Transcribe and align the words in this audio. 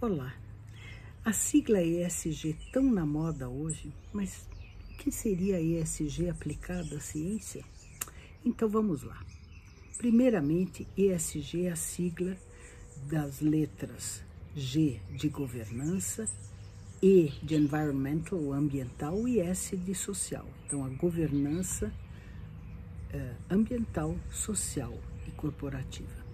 Olá, 0.00 0.32
a 1.24 1.32
sigla 1.32 1.82
ESG 1.82 2.56
tão 2.72 2.84
na 2.84 3.04
moda 3.04 3.48
hoje, 3.48 3.92
mas 4.12 4.48
o 4.92 4.96
que 4.96 5.10
seria 5.10 5.60
ESG 5.60 6.28
aplicado 6.28 6.94
à 6.94 7.00
ciência? 7.00 7.64
Então 8.44 8.68
vamos 8.68 9.02
lá. 9.02 9.20
Primeiramente, 9.96 10.86
ESG 10.96 11.64
é 11.64 11.72
a 11.72 11.76
sigla 11.76 12.36
das 13.10 13.40
letras 13.40 14.22
G 14.54 15.00
de 15.16 15.28
governança, 15.28 16.28
E 17.02 17.32
de 17.42 17.56
environmental, 17.56 18.52
ambiental 18.52 19.26
e 19.26 19.40
S 19.40 19.76
de 19.76 19.96
social. 19.96 20.46
Então 20.64 20.84
a 20.84 20.88
governança 20.90 21.92
eh, 23.12 23.34
ambiental, 23.50 24.16
social 24.30 24.96
e 25.26 25.32
corporativa 25.32 26.27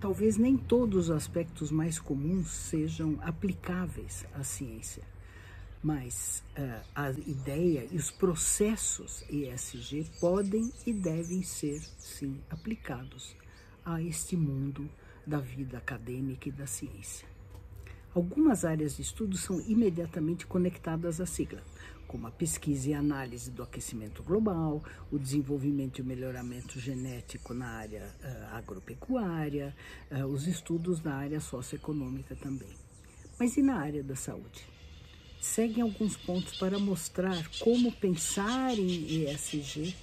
talvez 0.00 0.38
nem 0.38 0.56
todos 0.56 1.08
os 1.08 1.10
aspectos 1.10 1.70
mais 1.70 1.98
comuns 1.98 2.48
sejam 2.48 3.18
aplicáveis 3.20 4.24
à 4.34 4.42
ciência, 4.42 5.02
mas 5.82 6.42
uh, 6.58 6.86
a 6.94 7.10
ideia 7.10 7.86
e 7.90 7.96
os 7.96 8.10
processos 8.10 9.22
ESG 9.30 10.06
podem 10.18 10.72
e 10.86 10.92
devem 10.92 11.42
ser, 11.42 11.80
sim, 11.98 12.40
aplicados 12.48 13.36
a 13.84 14.00
este 14.02 14.36
mundo 14.36 14.88
da 15.26 15.38
vida 15.38 15.78
acadêmica 15.78 16.48
e 16.48 16.52
da 16.52 16.66
ciência. 16.66 17.28
Algumas 18.14 18.64
áreas 18.64 18.96
de 18.96 19.02
estudo 19.02 19.36
são 19.36 19.60
imediatamente 19.60 20.46
conectadas 20.46 21.20
à 21.20 21.26
sigla, 21.26 21.62
como 22.10 22.26
a 22.26 22.30
pesquisa 22.32 22.90
e 22.90 22.92
análise 22.92 23.52
do 23.52 23.62
aquecimento 23.62 24.20
global, 24.24 24.82
o 25.12 25.16
desenvolvimento 25.16 26.00
e 26.00 26.02
o 26.02 26.04
melhoramento 26.04 26.80
genético 26.80 27.54
na 27.54 27.68
área 27.68 28.02
uh, 28.02 28.56
agropecuária, 28.56 29.72
uh, 30.10 30.26
os 30.26 30.48
estudos 30.48 31.00
na 31.02 31.14
área 31.14 31.38
socioeconômica 31.38 32.34
também. 32.34 32.74
Mas 33.38 33.56
e 33.56 33.62
na 33.62 33.76
área 33.76 34.02
da 34.02 34.16
saúde? 34.16 34.66
Seguem 35.40 35.84
alguns 35.84 36.16
pontos 36.16 36.58
para 36.58 36.80
mostrar 36.80 37.48
como 37.60 37.92
pensar 37.92 38.76
em 38.76 39.22
ESG 39.22 39.94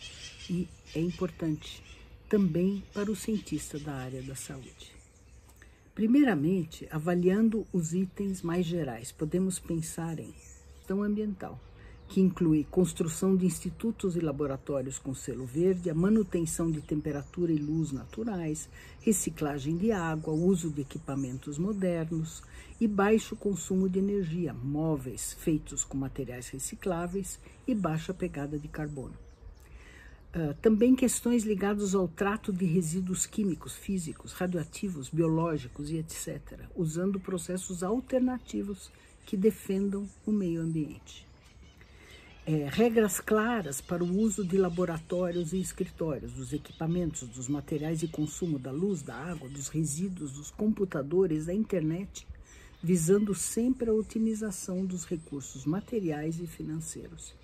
e 0.49 0.65
é 0.95 1.01
importante 1.01 1.83
também 2.29 2.81
para 2.93 3.11
o 3.11 3.17
cientista 3.17 3.77
da 3.77 3.93
área 3.93 4.23
da 4.23 4.33
saúde. 4.33 4.95
Primeiramente, 5.93 6.87
avaliando 6.89 7.67
os 7.73 7.93
itens 7.93 8.41
mais 8.41 8.65
gerais, 8.65 9.11
podemos 9.11 9.59
pensar 9.59 10.17
em 10.19 10.33
questão 10.77 11.03
ambiental, 11.03 11.59
que 12.07 12.21
inclui 12.21 12.65
construção 12.71 13.35
de 13.35 13.45
institutos 13.45 14.15
e 14.15 14.21
laboratórios 14.21 14.97
com 14.97 15.13
selo 15.13 15.45
verde, 15.45 15.89
a 15.89 15.95
manutenção 15.95 16.71
de 16.71 16.81
temperatura 16.81 17.51
e 17.51 17.57
luz 17.57 17.91
naturais, 17.91 18.69
reciclagem 19.01 19.75
de 19.75 19.91
água, 19.91 20.33
uso 20.33 20.69
de 20.69 20.81
equipamentos 20.81 21.57
modernos 21.57 22.41
e 22.79 22.87
baixo 22.87 23.35
consumo 23.35 23.89
de 23.89 23.99
energia, 23.99 24.53
móveis 24.53 25.33
feitos 25.33 25.83
com 25.83 25.97
materiais 25.97 26.47
recicláveis 26.49 27.39
e 27.67 27.75
baixa 27.75 28.13
pegada 28.13 28.57
de 28.57 28.67
carbono. 28.67 29.15
Uh, 30.33 30.53
também 30.61 30.95
questões 30.95 31.43
ligadas 31.43 31.95
ao 31.95 32.07
trato 32.07 32.53
de 32.53 32.65
resíduos 32.65 33.25
químicos, 33.25 33.75
físicos, 33.75 34.33
radioativos, 34.33 35.09
biológicos 35.09 35.89
e 35.89 35.97
etc., 35.97 36.59
usando 36.75 37.19
processos 37.19 37.81
alternativos 37.81 38.91
que 39.25 39.35
defendam 39.35 40.07
o 40.25 40.31
meio 40.31 40.61
ambiente 40.61 41.26
é, 42.47 42.65
regras 42.69 43.19
claras 43.19 43.81
para 43.81 44.01
o 44.01 44.17
uso 44.17 44.41
de 44.41 44.57
laboratórios 44.57 45.51
e 45.51 45.59
escritórios, 45.59 46.31
dos 46.31 46.53
equipamentos, 46.53 47.27
dos 47.27 47.49
materiais 47.49 47.99
de 47.99 48.07
consumo 48.07 48.57
da 48.57 48.71
luz, 48.71 49.01
da 49.01 49.15
água, 49.15 49.49
dos 49.49 49.67
resíduos, 49.67 50.31
dos 50.31 50.49
computadores, 50.49 51.47
da 51.47 51.53
internet, 51.53 52.25
visando 52.81 53.35
sempre 53.35 53.89
a 53.89 53.93
otimização 53.93 54.85
dos 54.85 55.03
recursos 55.03 55.65
materiais 55.65 56.39
e 56.39 56.47
financeiros. 56.47 57.35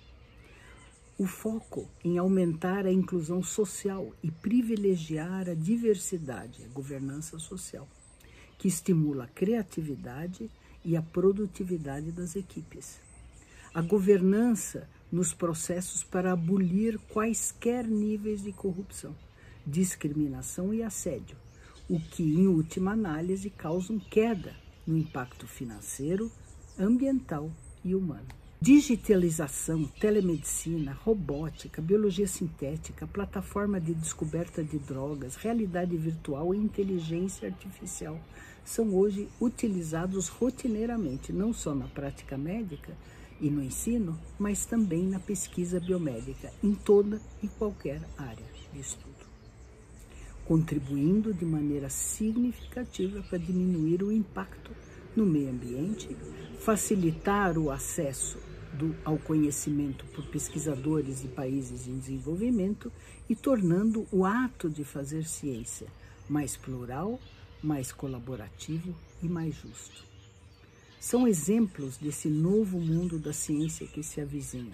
O 1.18 1.26
foco 1.26 1.86
em 2.02 2.16
aumentar 2.16 2.86
a 2.86 2.92
inclusão 2.92 3.42
social 3.42 4.10
e 4.22 4.30
privilegiar 4.30 5.50
a 5.50 5.54
diversidade, 5.54 6.64
a 6.64 6.72
governança 6.72 7.38
social, 7.38 7.86
que 8.56 8.68
estimula 8.68 9.24
a 9.24 9.28
criatividade 9.28 10.50
e 10.82 10.96
a 10.96 11.02
produtividade 11.02 12.10
das 12.10 12.36
equipes 12.36 13.04
a 13.74 13.82
governança 13.82 14.88
nos 15.10 15.34
processos 15.34 16.04
para 16.04 16.32
abolir 16.32 16.98
quaisquer 17.12 17.84
níveis 17.84 18.42
de 18.42 18.52
corrupção, 18.52 19.14
discriminação 19.66 20.72
e 20.72 20.82
assédio, 20.82 21.36
o 21.88 21.98
que, 21.98 22.22
em 22.22 22.46
última 22.46 22.92
análise, 22.92 23.50
causam 23.50 23.98
queda 23.98 24.54
no 24.86 24.96
impacto 24.96 25.46
financeiro, 25.46 26.30
ambiental 26.78 27.50
e 27.84 27.94
humano. 27.96 28.26
Digitalização, 28.60 29.84
telemedicina, 30.00 30.92
robótica, 30.92 31.82
biologia 31.82 32.26
sintética, 32.26 33.06
plataforma 33.06 33.80
de 33.80 33.92
descoberta 33.92 34.62
de 34.62 34.78
drogas, 34.78 35.34
realidade 35.34 35.96
virtual 35.96 36.54
e 36.54 36.58
inteligência 36.58 37.48
artificial 37.48 38.18
são 38.64 38.94
hoje 38.94 39.28
utilizados 39.38 40.28
rotineiramente, 40.28 41.32
não 41.32 41.52
só 41.52 41.74
na 41.74 41.86
prática 41.88 42.38
médica, 42.38 42.96
e 43.44 43.50
no 43.50 43.62
ensino, 43.62 44.18
mas 44.38 44.64
também 44.64 45.06
na 45.06 45.20
pesquisa 45.20 45.78
biomédica, 45.78 46.50
em 46.62 46.72
toda 46.72 47.20
e 47.42 47.46
qualquer 47.46 48.00
área 48.16 48.46
de 48.72 48.80
estudo, 48.80 49.26
contribuindo 50.46 51.34
de 51.34 51.44
maneira 51.44 51.90
significativa 51.90 53.22
para 53.24 53.36
diminuir 53.36 54.02
o 54.02 54.10
impacto 54.10 54.70
no 55.14 55.26
meio 55.26 55.50
ambiente, 55.50 56.16
facilitar 56.58 57.58
o 57.58 57.70
acesso 57.70 58.38
do, 58.72 58.96
ao 59.04 59.18
conhecimento 59.18 60.06
por 60.06 60.24
pesquisadores 60.28 61.20
de 61.20 61.28
países 61.28 61.86
em 61.86 61.98
desenvolvimento 61.98 62.90
e 63.28 63.36
tornando 63.36 64.06
o 64.10 64.24
ato 64.24 64.70
de 64.70 64.84
fazer 64.84 65.28
ciência 65.28 65.86
mais 66.30 66.56
plural, 66.56 67.20
mais 67.62 67.92
colaborativo 67.92 68.94
e 69.22 69.28
mais 69.28 69.54
justo 69.54 70.13
são 71.04 71.28
exemplos 71.28 71.98
desse 71.98 72.30
novo 72.30 72.80
mundo 72.80 73.18
da 73.18 73.30
ciência 73.30 73.86
que 73.86 74.02
se 74.02 74.22
avizinha. 74.22 74.72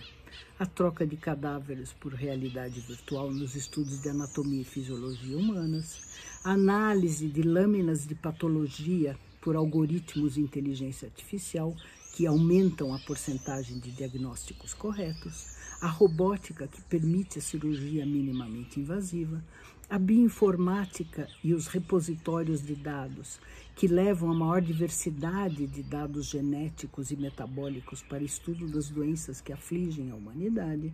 A 0.60 0.64
troca 0.64 1.04
de 1.04 1.16
cadáveres 1.16 1.92
por 1.92 2.14
realidade 2.14 2.78
virtual 2.78 3.32
nos 3.32 3.56
estudos 3.56 4.00
de 4.00 4.10
anatomia 4.10 4.60
e 4.60 4.64
fisiologia 4.64 5.36
humanas, 5.36 5.98
a 6.44 6.52
análise 6.52 7.26
de 7.26 7.42
lâminas 7.42 8.06
de 8.06 8.14
patologia 8.14 9.18
por 9.40 9.56
algoritmos 9.56 10.34
de 10.34 10.40
inteligência 10.40 11.08
artificial 11.08 11.74
que 12.12 12.26
aumentam 12.26 12.94
a 12.94 12.98
porcentagem 12.98 13.78
de 13.78 13.90
diagnósticos 13.90 14.74
corretos, 14.74 15.56
a 15.80 15.86
robótica 15.86 16.66
que 16.66 16.82
permite 16.82 17.38
a 17.38 17.42
cirurgia 17.42 18.04
minimamente 18.04 18.80
invasiva, 18.80 19.42
a 19.88 19.98
bioinformática 19.98 21.26
e 21.42 21.52
os 21.52 21.66
repositórios 21.66 22.62
de 22.62 22.76
dados, 22.76 23.40
que 23.74 23.88
levam 23.88 24.30
a 24.30 24.34
maior 24.34 24.60
diversidade 24.60 25.66
de 25.66 25.82
dados 25.82 26.26
genéticos 26.26 27.10
e 27.10 27.16
metabólicos 27.16 28.02
para 28.02 28.22
estudo 28.22 28.68
das 28.68 28.88
doenças 28.88 29.40
que 29.40 29.52
afligem 29.52 30.10
a 30.10 30.14
humanidade, 30.14 30.92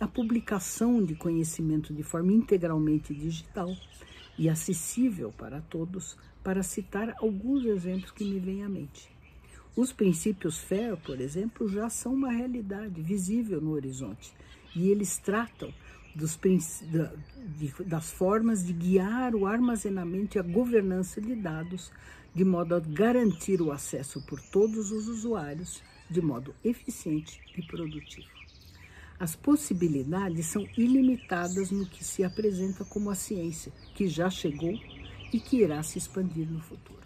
a 0.00 0.08
publicação 0.08 1.04
de 1.04 1.14
conhecimento 1.14 1.94
de 1.94 2.02
forma 2.02 2.32
integralmente 2.32 3.14
digital 3.14 3.72
e 4.36 4.48
acessível 4.48 5.32
para 5.32 5.60
todos, 5.60 6.16
para 6.42 6.62
citar 6.62 7.14
alguns 7.18 7.64
exemplos 7.64 8.10
que 8.10 8.24
me 8.24 8.40
vêm 8.40 8.64
à 8.64 8.68
mente. 8.68 9.13
Os 9.76 9.92
princípios 9.92 10.58
FAIR, 10.58 10.96
por 10.98 11.20
exemplo, 11.20 11.68
já 11.68 11.90
são 11.90 12.14
uma 12.14 12.30
realidade 12.30 13.02
visível 13.02 13.60
no 13.60 13.72
horizonte 13.72 14.32
e 14.74 14.88
eles 14.88 15.18
tratam 15.18 15.74
dos, 16.14 16.38
das 17.84 18.10
formas 18.12 18.64
de 18.64 18.72
guiar 18.72 19.34
o 19.34 19.46
armazenamento 19.46 20.36
e 20.36 20.38
a 20.38 20.42
governança 20.42 21.20
de 21.20 21.34
dados, 21.34 21.90
de 22.32 22.44
modo 22.44 22.76
a 22.76 22.80
garantir 22.80 23.60
o 23.60 23.72
acesso 23.72 24.22
por 24.22 24.40
todos 24.40 24.92
os 24.92 25.08
usuários 25.08 25.82
de 26.08 26.22
modo 26.22 26.54
eficiente 26.64 27.40
e 27.56 27.62
produtivo. 27.62 28.28
As 29.18 29.34
possibilidades 29.34 30.46
são 30.46 30.68
ilimitadas 30.76 31.72
no 31.72 31.86
que 31.86 32.04
se 32.04 32.22
apresenta 32.22 32.84
como 32.84 33.10
a 33.10 33.14
ciência, 33.16 33.72
que 33.94 34.06
já 34.06 34.30
chegou 34.30 34.74
e 35.32 35.40
que 35.40 35.62
irá 35.62 35.82
se 35.82 35.98
expandir 35.98 36.48
no 36.48 36.60
futuro. 36.60 37.03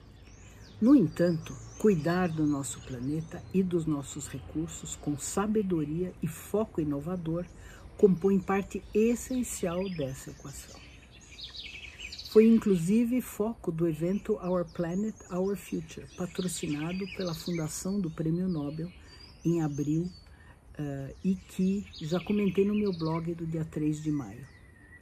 No 0.80 0.94
entanto, 0.94 1.56
cuidar 1.76 2.28
do 2.28 2.46
nosso 2.46 2.80
planeta 2.82 3.42
e 3.52 3.64
dos 3.64 3.84
nossos 3.84 4.28
recursos 4.28 4.94
com 4.94 5.18
sabedoria 5.18 6.12
e 6.22 6.28
foco 6.28 6.80
inovador 6.80 7.44
compõe 7.96 8.38
parte 8.38 8.80
essencial 8.94 9.88
dessa 9.90 10.30
equação. 10.30 10.78
Foi 12.30 12.46
inclusive 12.46 13.20
foco 13.20 13.72
do 13.72 13.88
evento 13.88 14.34
Our 14.34 14.64
Planet, 14.66 15.16
Our 15.32 15.56
Future, 15.56 16.06
patrocinado 16.16 17.04
pela 17.16 17.34
Fundação 17.34 18.00
do 18.00 18.08
Prêmio 18.08 18.46
Nobel 18.46 18.92
em 19.44 19.60
abril 19.62 20.02
uh, 20.02 21.14
e 21.24 21.34
que 21.34 21.84
já 22.00 22.20
comentei 22.20 22.64
no 22.64 22.74
meu 22.74 22.92
blog 22.92 23.34
do 23.34 23.44
dia 23.44 23.64
3 23.64 24.00
de 24.00 24.12
maio. 24.12 24.57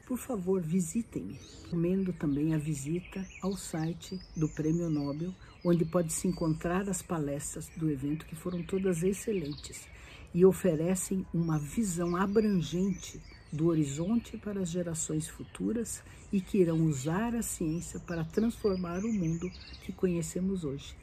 Por 0.06 0.16
favor, 0.16 0.62
visitem-me. 0.62 1.38
Recomendo 1.64 2.12
também 2.12 2.54
a 2.54 2.58
visita 2.58 3.26
ao 3.42 3.56
site 3.56 4.18
do 4.36 4.48
Prêmio 4.48 4.88
Nobel, 4.88 5.34
onde 5.64 5.84
pode 5.84 6.12
se 6.12 6.28
encontrar 6.28 6.88
as 6.88 7.02
palestras 7.02 7.68
do 7.76 7.90
evento, 7.90 8.24
que 8.24 8.36
foram 8.36 8.62
todas 8.62 9.02
excelentes 9.02 9.86
e 10.32 10.44
oferecem 10.44 11.26
uma 11.34 11.58
visão 11.58 12.14
abrangente 12.14 13.20
do 13.52 13.66
horizonte 13.66 14.36
para 14.36 14.60
as 14.60 14.70
gerações 14.70 15.28
futuras 15.28 16.02
e 16.32 16.40
que 16.40 16.58
irão 16.58 16.82
usar 16.82 17.34
a 17.34 17.42
ciência 17.42 17.98
para 17.98 18.24
transformar 18.24 19.04
o 19.04 19.12
mundo 19.12 19.50
que 19.82 19.92
conhecemos 19.92 20.62
hoje. 20.62 20.94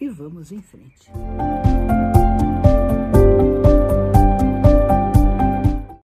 E 0.00 0.08
vamos 0.08 0.50
em 0.52 0.60
frente. 0.60 1.10